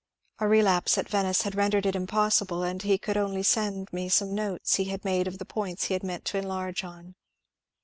[0.39, 4.33] A relapse at Venice had rendered it impossible, and he could only send me some
[4.33, 7.13] notes he had made of the points he meant to enlarge on.